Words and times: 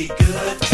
be 0.00 0.06
good. 0.06 0.69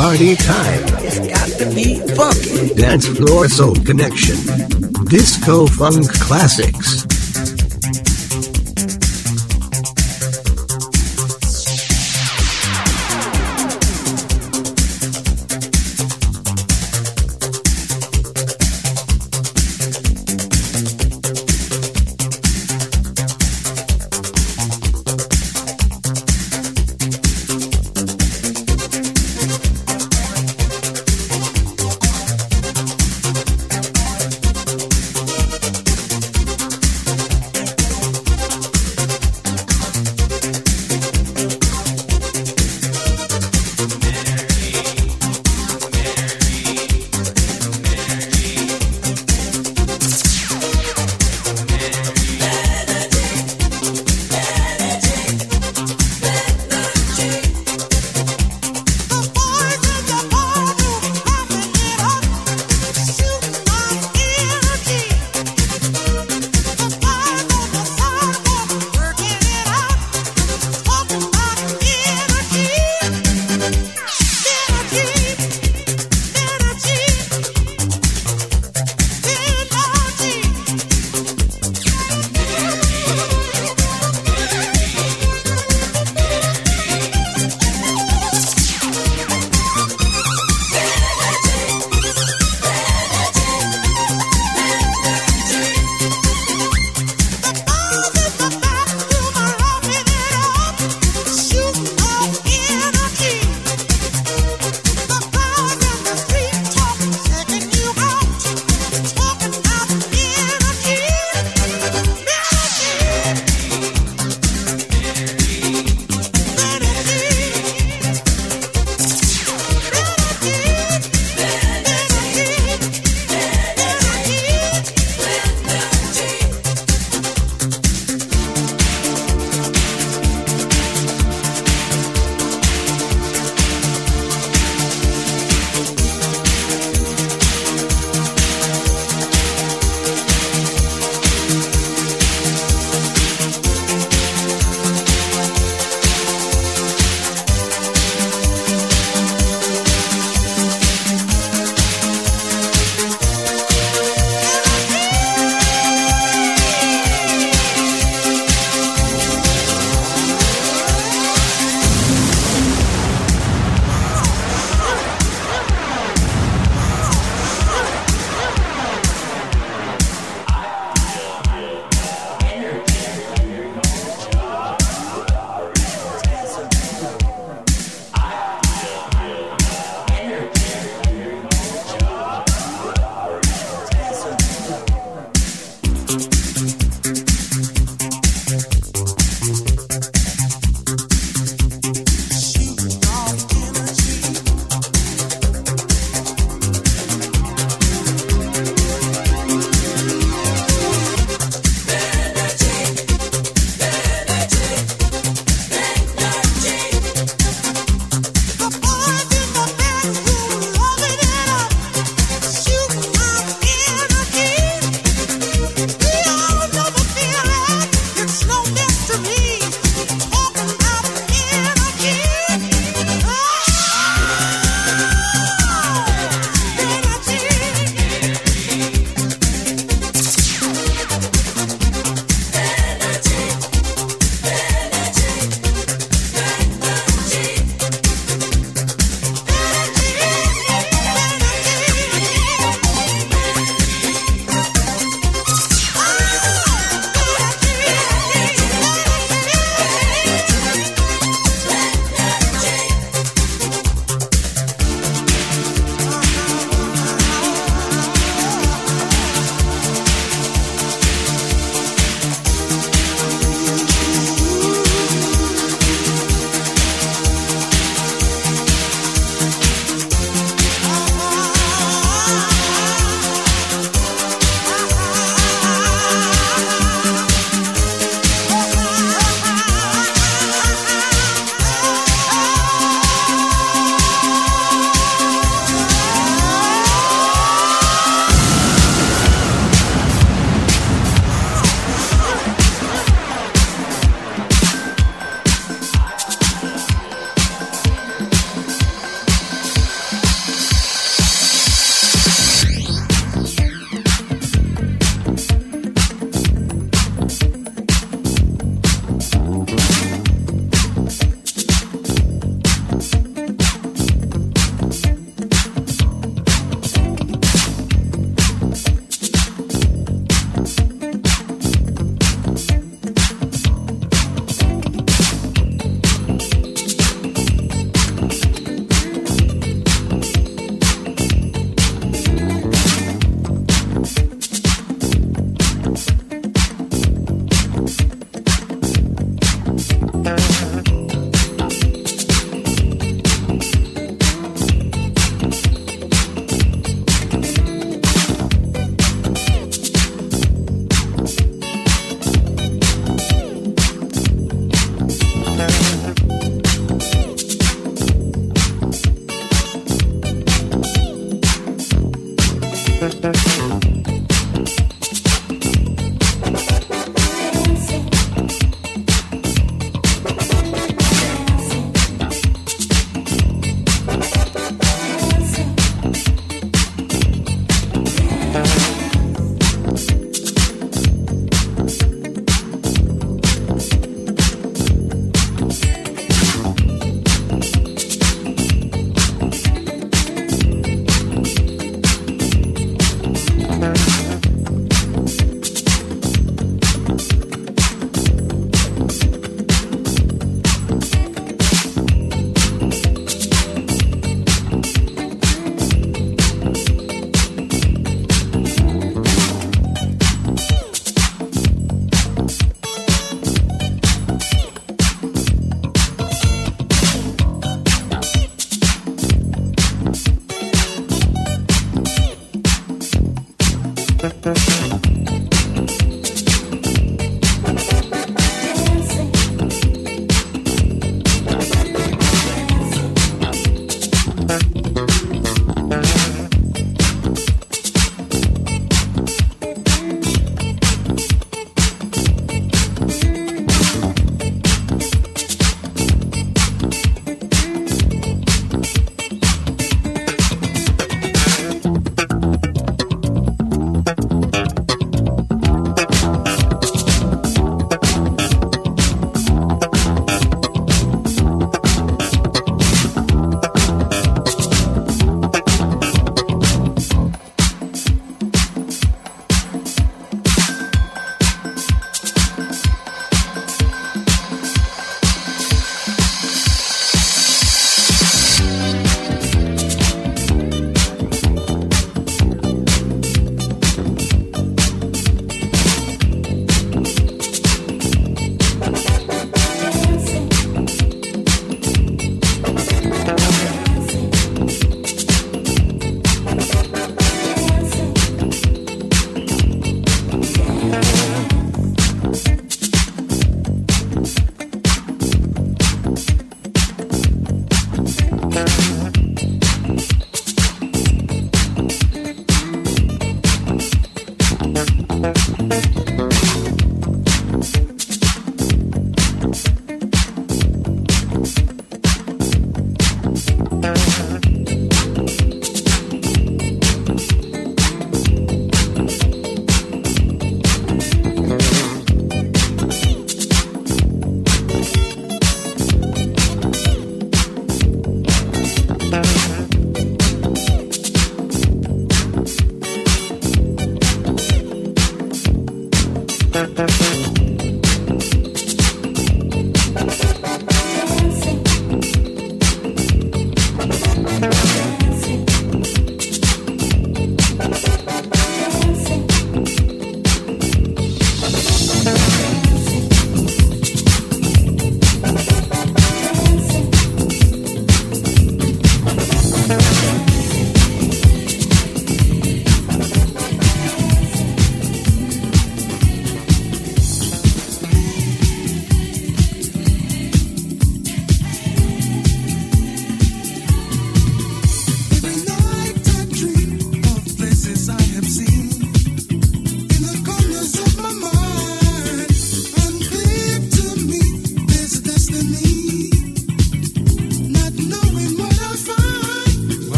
Party 0.00 0.34
time. 0.34 0.82
It's 1.04 1.18
got 1.18 1.48
to 1.58 1.74
be 1.74 2.00
funky. 2.16 2.74
Dance 2.74 3.06
Floor 3.06 3.48
Soul 3.50 3.74
Connection. 3.84 4.36
Disco 5.10 5.66
Funk 5.66 6.10
Classics. 6.14 6.99